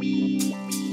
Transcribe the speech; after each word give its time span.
Beep, 0.00 0.54
beep. 0.68 0.85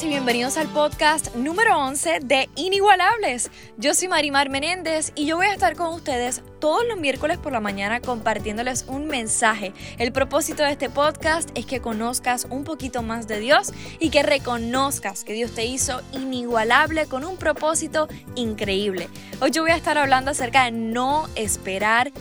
Y 0.00 0.08
bienvenidos 0.08 0.56
al 0.56 0.68
podcast 0.68 1.34
número 1.34 1.76
11 1.76 2.20
de 2.24 2.48
Inigualables. 2.56 3.50
Yo 3.76 3.92
soy 3.92 4.08
Marimar 4.08 4.48
Menéndez 4.48 5.12
y 5.14 5.26
yo 5.26 5.36
voy 5.36 5.46
a 5.46 5.52
estar 5.52 5.76
con 5.76 5.88
ustedes 5.92 6.42
todos 6.60 6.82
los 6.88 6.98
miércoles 6.98 7.36
por 7.36 7.52
la 7.52 7.60
mañana 7.60 8.00
compartiéndoles 8.00 8.86
un 8.88 9.06
mensaje. 9.06 9.74
El 9.98 10.10
propósito 10.10 10.62
de 10.62 10.70
este 10.70 10.88
podcast 10.88 11.50
es 11.54 11.66
que 11.66 11.82
conozcas 11.82 12.46
un 12.48 12.64
poquito 12.64 13.02
más 13.02 13.28
de 13.28 13.38
Dios 13.38 13.74
y 14.00 14.08
que 14.08 14.22
reconozcas 14.22 15.24
que 15.24 15.34
Dios 15.34 15.54
te 15.54 15.66
hizo 15.66 16.00
inigualable 16.12 17.04
con 17.04 17.22
un 17.22 17.36
propósito 17.36 18.08
increíble. 18.34 19.10
Hoy 19.42 19.50
yo 19.50 19.60
voy 19.60 19.72
a 19.72 19.76
estar 19.76 19.98
hablando 19.98 20.30
acerca 20.30 20.64
de 20.64 20.70
no 20.70 21.28
esperar 21.34 22.12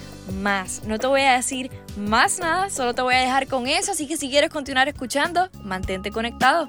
más. 0.41 0.83
No 0.83 0.99
te 0.99 1.07
voy 1.07 1.21
a 1.21 1.33
decir 1.37 1.71
más 1.95 2.39
nada, 2.39 2.69
solo 2.69 2.93
te 2.93 3.01
voy 3.01 3.15
a 3.15 3.19
dejar 3.19 3.47
con 3.47 3.65
eso, 3.67 3.93
así 3.93 4.07
que 4.07 4.17
si 4.17 4.29
quieres 4.29 4.49
continuar 4.49 4.89
escuchando, 4.89 5.49
mantente 5.63 6.11
conectado. 6.11 6.67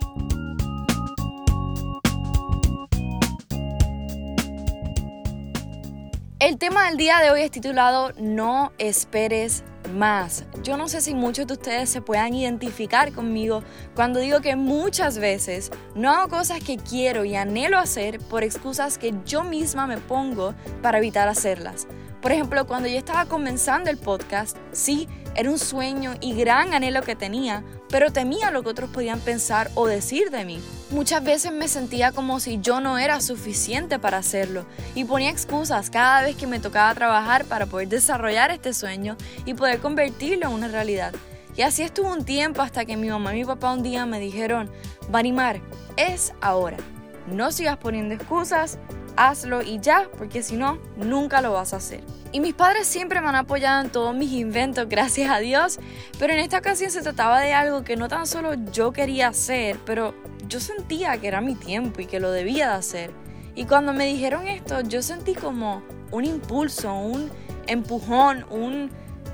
El 6.42 6.58
tema 6.58 6.86
del 6.86 6.96
día 6.96 7.20
de 7.20 7.30
hoy 7.30 7.42
es 7.42 7.52
titulado 7.52 8.10
No 8.18 8.72
esperes 8.78 9.62
más. 9.94 10.44
Yo 10.64 10.76
no 10.76 10.88
sé 10.88 11.00
si 11.00 11.14
muchos 11.14 11.46
de 11.46 11.52
ustedes 11.52 11.88
se 11.88 12.02
puedan 12.02 12.34
identificar 12.34 13.12
conmigo 13.12 13.62
cuando 13.94 14.18
digo 14.18 14.40
que 14.40 14.56
muchas 14.56 15.18
veces 15.18 15.70
no 15.94 16.10
hago 16.10 16.38
cosas 16.38 16.58
que 16.58 16.78
quiero 16.78 17.24
y 17.24 17.36
anhelo 17.36 17.78
hacer 17.78 18.18
por 18.18 18.42
excusas 18.42 18.98
que 18.98 19.14
yo 19.24 19.44
misma 19.44 19.86
me 19.86 19.98
pongo 19.98 20.52
para 20.82 20.98
evitar 20.98 21.28
hacerlas. 21.28 21.86
Por 22.20 22.32
ejemplo, 22.32 22.66
cuando 22.66 22.88
yo 22.88 22.98
estaba 22.98 23.26
comenzando 23.26 23.88
el 23.88 23.98
podcast, 23.98 24.56
sí, 24.72 25.08
era 25.34 25.50
un 25.50 25.58
sueño 25.58 26.14
y 26.20 26.34
gran 26.34 26.74
anhelo 26.74 27.02
que 27.02 27.16
tenía, 27.16 27.64
pero 27.88 28.12
temía 28.12 28.50
lo 28.50 28.62
que 28.62 28.68
otros 28.70 28.90
podían 28.90 29.20
pensar 29.20 29.70
o 29.74 29.86
decir 29.86 30.30
de 30.30 30.44
mí. 30.44 30.60
Muchas 30.90 31.24
veces 31.24 31.52
me 31.52 31.68
sentía 31.68 32.12
como 32.12 32.40
si 32.40 32.60
yo 32.60 32.80
no 32.80 32.98
era 32.98 33.20
suficiente 33.20 33.98
para 33.98 34.18
hacerlo 34.18 34.66
y 34.94 35.04
ponía 35.04 35.30
excusas 35.30 35.90
cada 35.90 36.22
vez 36.22 36.36
que 36.36 36.46
me 36.46 36.60
tocaba 36.60 36.94
trabajar 36.94 37.44
para 37.44 37.66
poder 37.66 37.88
desarrollar 37.88 38.50
este 38.50 38.74
sueño 38.74 39.16
y 39.44 39.54
poder 39.54 39.80
convertirlo 39.80 40.48
en 40.48 40.54
una 40.54 40.68
realidad. 40.68 41.14
Y 41.56 41.62
así 41.62 41.82
estuvo 41.82 42.10
un 42.10 42.24
tiempo 42.24 42.62
hasta 42.62 42.84
que 42.84 42.96
mi 42.96 43.08
mamá 43.08 43.34
y 43.34 43.40
mi 43.40 43.44
papá 43.44 43.72
un 43.72 43.82
día 43.82 44.06
me 44.06 44.20
dijeron, 44.20 44.70
Vanimar, 45.10 45.60
es 45.96 46.32
ahora. 46.40 46.78
No 47.26 47.52
sigas 47.52 47.76
poniendo 47.76 48.14
excusas, 48.14 48.78
hazlo 49.16 49.62
y 49.62 49.78
ya, 49.80 50.08
porque 50.16 50.42
si 50.42 50.56
no, 50.56 50.78
nunca 50.96 51.40
lo 51.40 51.52
vas 51.52 51.72
a 51.72 51.76
hacer. 51.76 52.02
Y 52.32 52.40
mis 52.40 52.54
padres 52.54 52.86
siempre 52.86 53.20
me 53.20 53.28
han 53.28 53.36
apoyado 53.36 53.82
en 53.82 53.90
todos 53.90 54.14
mis 54.14 54.32
inventos, 54.32 54.88
gracias 54.90 55.30
a 55.30 55.38
Dios, 55.38 55.78
pero 56.18 56.32
en 56.32 56.38
esta 56.38 56.58
ocasión 56.58 56.90
se 56.90 57.02
trataba 57.02 57.40
de 57.40 57.52
algo 57.52 57.84
que 57.84 57.96
no 57.96 58.08
tan 58.08 58.26
solo 58.26 58.54
yo 58.72 58.92
quería 58.92 59.28
hacer, 59.28 59.78
pero 59.84 60.14
yo 60.48 60.60
sentía 60.60 61.18
que 61.18 61.28
era 61.28 61.40
mi 61.40 61.54
tiempo 61.54 62.00
y 62.00 62.06
que 62.06 62.20
lo 62.20 62.30
debía 62.30 62.68
de 62.68 62.74
hacer. 62.74 63.10
Y 63.54 63.66
cuando 63.66 63.92
me 63.92 64.06
dijeron 64.06 64.48
esto, 64.48 64.80
yo 64.80 65.02
sentí 65.02 65.34
como 65.34 65.82
un 66.10 66.24
impulso, 66.24 66.94
un 66.94 67.30
empujón, 67.66 68.46
un 68.50 68.90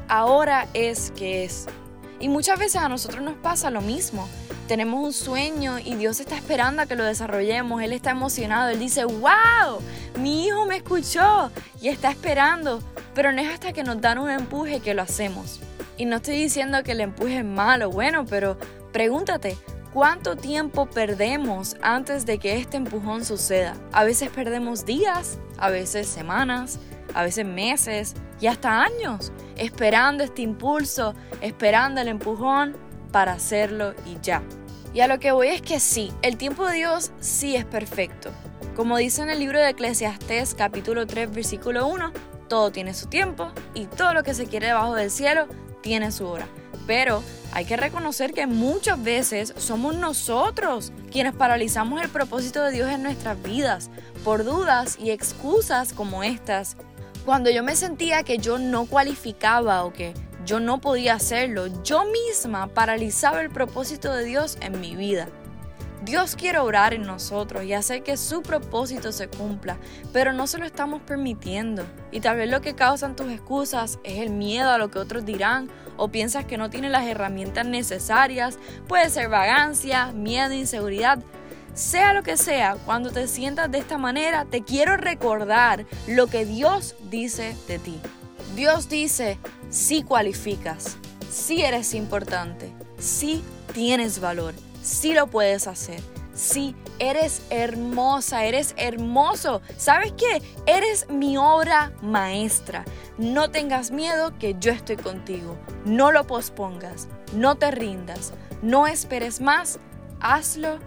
ahora 0.09 0.67
es 0.75 1.13
que 1.13 1.45
es. 1.45 1.67
Y 2.21 2.29
muchas 2.29 2.59
veces 2.59 2.77
a 2.83 2.89
nosotros 2.89 3.23
nos 3.23 3.37
pasa 3.37 3.71
lo 3.71 3.81
mismo 3.81 4.29
tenemos 4.69 5.03
un 5.03 5.13
sueño 5.15 5.79
y 5.79 5.95
Dios 5.95 6.21
está 6.21 6.37
esperando 6.37 6.83
a 6.83 6.87
que 6.87 6.95
lo 6.95 7.03
desarrollemos. 7.03 7.83
Él 7.83 7.95
está 7.95 8.11
emocionado. 8.11 8.69
Él 8.69 8.79
dice, 8.79 9.05
wow, 9.07 9.81
mi 10.21 10.47
hijo 10.47 10.67
me 10.67 10.77
escuchó 10.77 11.51
y 11.81 11.89
está 11.89 12.11
esperando. 12.11 12.81
Pero 13.15 13.33
no 13.33 13.41
es 13.41 13.49
hasta 13.49 13.73
que 13.73 13.83
nos 13.83 14.01
dan 14.01 14.19
un 14.19 14.31
empuje 14.31 14.81
que 14.81 14.93
lo 14.93 15.03
hacemos. 15.03 15.61
Y 15.97 16.05
no 16.05 16.17
estoy 16.17 16.37
diciendo 16.37 16.83
que 16.85 16.93
el 16.93 17.01
empuje 17.01 17.39
es 17.39 17.45
malo, 17.45 17.91
bueno, 17.91 18.25
pero 18.25 18.57
pregúntate, 18.93 19.57
¿cuánto 19.93 20.37
tiempo 20.37 20.87
perdemos 20.87 21.77
antes 21.81 22.25
de 22.25 22.39
que 22.39 22.59
este 22.59 22.77
empujón 22.77 23.25
suceda? 23.25 23.75
A 23.91 24.05
veces 24.05 24.31
perdemos 24.31 24.85
días, 24.85 25.39
a 25.57 25.71
veces 25.71 26.07
semanas, 26.07 26.79
a 27.19 27.25
veces 27.25 27.45
meses 27.45 28.15
y 28.41 28.47
hasta 28.47 28.85
años 28.85 29.33
esperando 29.57 30.23
este 30.23 30.43
impulso, 30.43 31.15
esperando 31.41 32.01
el 32.01 32.07
empujón 32.07 32.77
para 33.11 33.33
hacerlo 33.33 33.93
y 34.07 34.19
ya. 34.23 34.41
Y 34.95 35.01
a 35.01 35.09
lo 35.09 35.19
que 35.19 35.33
voy 35.33 35.49
es 35.49 35.61
que 35.61 35.81
sí, 35.81 36.13
el 36.23 36.37
tiempo 36.37 36.65
de 36.65 36.77
Dios 36.77 37.11
sí 37.19 37.57
es 37.57 37.65
perfecto. 37.65 38.31
Como 38.77 38.97
dice 38.97 39.23
en 39.23 39.31
el 39.31 39.41
libro 39.41 39.59
de 39.59 39.71
Eclesiastés 39.71 40.55
capítulo 40.55 41.09
3 41.09 41.33
versículo 41.33 41.89
1, 41.89 42.13
todo 42.49 42.71
tiene 42.71 42.95
su 42.95 43.07
tiempo 43.07 43.51
y 43.75 43.87
todo 43.87 44.15
lo 44.15 44.23
que 44.23 44.33
se 44.33 44.47
quiere 44.47 44.69
debajo 44.69 44.95
del 44.95 45.11
cielo 45.11 45.49
tiene 45.83 46.13
su 46.13 46.25
hora. 46.25 46.47
Pero 46.87 47.25
hay 47.51 47.65
que 47.65 47.77
reconocer 47.77 48.33
que 48.33 48.47
muchas 48.47 49.03
veces 49.03 49.55
somos 49.57 49.97
nosotros 49.97 50.93
quienes 51.11 51.35
paralizamos 51.35 52.01
el 52.01 52.11
propósito 52.11 52.63
de 52.63 52.71
Dios 52.71 52.89
en 52.91 53.03
nuestras 53.03 53.43
vidas 53.43 53.91
por 54.23 54.45
dudas 54.45 54.97
y 55.01 55.11
excusas 55.11 55.93
como 55.93 56.23
estas. 56.23 56.77
Cuando 57.29 57.51
yo 57.51 57.63
me 57.63 57.77
sentía 57.77 58.23
que 58.23 58.39
yo 58.39 58.59
no 58.59 58.87
cualificaba 58.87 59.85
o 59.85 59.93
que 59.93 60.15
yo 60.47 60.61
no 60.61 60.81
podía 60.81 61.13
hacerlo. 61.13 61.67
Yo 61.85 62.07
misma 62.07 62.69
paralizaba 62.69 63.43
el 63.43 63.51
propósito 63.51 64.15
de 64.15 64.25
Dios 64.25 64.57
en 64.63 64.81
mi 64.81 64.97
vida. 64.97 65.29
Dios 66.03 66.37
quiere 66.37 66.59
orar 66.59 66.95
en 66.95 67.03
nosotros 67.03 67.65
y 67.65 67.75
hacer 67.75 68.03
que 68.03 68.17
su 68.17 68.41
propósito 68.41 69.13
se 69.13 69.29
cumpla, 69.29 69.77
pero 70.11 70.33
no 70.33 70.47
se 70.47 70.57
lo 70.57 70.65
estamos 70.65 71.03
permitiendo. 71.03 71.85
Y 72.13 72.21
tal 72.21 72.39
vez 72.39 72.51
lo 72.51 72.63
que 72.63 72.75
causan 72.75 73.15
tus 73.15 73.31
excusas 73.31 73.99
es 74.05 74.21
el 74.21 74.31
miedo 74.31 74.71
a 74.71 74.79
lo 74.79 74.91
que 74.91 74.99
otros 74.99 75.27
dirán 75.27 75.69
o 75.99 76.09
piensas 76.09 76.47
que 76.47 76.57
no 76.57 76.71
tienes 76.71 76.93
las 76.93 77.07
herramientas 77.07 77.67
necesarias. 77.67 78.59
Puede 78.87 79.11
ser 79.11 79.29
vagancia, 79.29 80.13
miedo, 80.13 80.55
inseguridad. 80.55 81.19
Sea 81.75 82.13
lo 82.13 82.23
que 82.23 82.37
sea, 82.37 82.77
cuando 82.85 83.11
te 83.11 83.29
sientas 83.29 83.71
de 83.71 83.79
esta 83.79 83.99
manera, 83.99 84.45
te 84.45 84.63
quiero 84.63 84.97
recordar 84.97 85.87
lo 86.07 86.27
que 86.27 86.45
Dios 86.45 86.97
dice 87.11 87.57
de 87.69 87.79
ti. 87.79 88.01
Dios 88.55 88.89
dice, 88.89 89.39
si 89.71 90.03
cualificas, 90.03 90.97
si 91.31 91.63
eres 91.63 91.95
importante, 91.95 92.73
si 92.99 93.45
tienes 93.73 94.21
valor, 94.21 94.55
si 94.83 95.13
lo 95.13 95.29
puedes 95.29 95.67
hacer, 95.67 96.01
si 96.35 96.75
eres 96.99 97.43
hermosa, 97.51 98.45
eres 98.45 98.75
hermoso. 98.77 99.61
¿Sabes 99.77 100.13
qué? 100.13 100.43
Eres 100.67 101.09
mi 101.11 101.37
obra 101.37 101.93
maestra. 102.01 102.85
No 103.19 103.51
tengas 103.51 103.91
miedo 103.91 104.39
que 104.39 104.57
yo 104.59 104.73
estoy 104.73 104.97
contigo. 104.97 105.57
No 105.85 106.13
lo 106.13 106.27
pospongas, 106.27 107.09
no 107.33 107.57
te 107.57 107.71
rindas, 107.71 108.33
no 108.63 108.87
esperes 108.87 109.41
más, 109.41 109.79
hazlo 110.21 110.79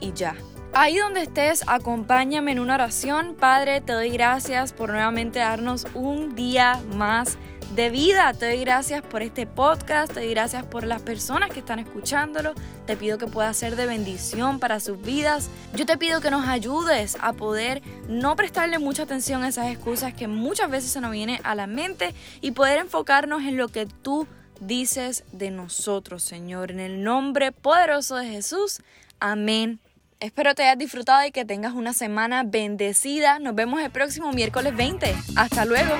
y 0.00 0.12
ya. 0.12 0.34
Ahí 0.72 0.98
donde 0.98 1.22
estés, 1.22 1.64
acompáñame 1.66 2.52
en 2.52 2.60
una 2.60 2.74
oración. 2.74 3.34
Padre, 3.34 3.80
te 3.80 3.92
doy 3.92 4.10
gracias 4.10 4.72
por 4.72 4.90
nuevamente 4.90 5.38
darnos 5.38 5.86
un 5.94 6.34
día 6.34 6.80
más 6.94 7.38
de 7.74 7.90
vida. 7.90 8.32
Te 8.32 8.46
doy 8.46 8.60
gracias 8.60 9.02
por 9.02 9.22
este 9.22 9.46
podcast, 9.46 10.12
te 10.12 10.20
doy 10.20 10.30
gracias 10.30 10.64
por 10.66 10.84
las 10.84 11.02
personas 11.02 11.50
que 11.50 11.60
están 11.60 11.78
escuchándolo. 11.78 12.54
Te 12.86 12.96
pido 12.96 13.18
que 13.18 13.26
pueda 13.26 13.52
ser 13.54 13.76
de 13.76 13.86
bendición 13.86 14.60
para 14.60 14.78
sus 14.78 15.00
vidas. 15.00 15.48
Yo 15.74 15.86
te 15.86 15.98
pido 15.98 16.20
que 16.20 16.30
nos 16.30 16.46
ayudes 16.46 17.16
a 17.20 17.32
poder 17.32 17.82
no 18.08 18.36
prestarle 18.36 18.78
mucha 18.78 19.04
atención 19.04 19.42
a 19.44 19.48
esas 19.48 19.68
excusas 19.68 20.14
que 20.14 20.28
muchas 20.28 20.70
veces 20.70 20.90
se 20.90 21.00
nos 21.00 21.12
vienen 21.12 21.40
a 21.44 21.54
la 21.54 21.66
mente 21.66 22.14
y 22.40 22.52
poder 22.52 22.78
enfocarnos 22.78 23.42
en 23.42 23.56
lo 23.56 23.68
que 23.68 23.86
tú 23.86 24.26
dices 24.60 25.24
de 25.32 25.50
nosotros, 25.50 26.22
Señor. 26.22 26.70
En 26.70 26.80
el 26.80 27.02
nombre 27.02 27.52
poderoso 27.52 28.16
de 28.16 28.28
Jesús. 28.28 28.80
Amén. 29.20 29.80
Espero 30.20 30.52
te 30.56 30.64
hayas 30.64 30.78
disfrutado 30.78 31.24
y 31.24 31.30
que 31.30 31.44
tengas 31.44 31.74
una 31.74 31.92
semana 31.92 32.42
bendecida. 32.44 33.38
Nos 33.38 33.54
vemos 33.54 33.80
el 33.80 33.90
próximo 33.90 34.32
miércoles 34.32 34.74
20. 34.76 35.14
Hasta 35.36 35.64
luego. 35.64 35.94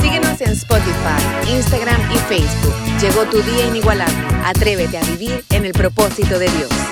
Síguenos 0.00 0.40
en 0.40 0.52
Spotify, 0.52 1.50
Instagram 1.50 2.00
y 2.10 2.16
Facebook. 2.20 2.74
Llegó 3.02 3.24
tu 3.26 3.42
día 3.42 3.66
inigualable. 3.66 4.16
Atrévete 4.46 4.96
a 4.96 5.02
vivir 5.02 5.44
en 5.50 5.66
el 5.66 5.72
propósito 5.72 6.38
de 6.38 6.48
Dios. 6.48 6.89